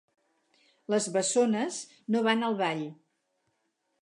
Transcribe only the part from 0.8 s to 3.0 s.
Les bessones no van al ball.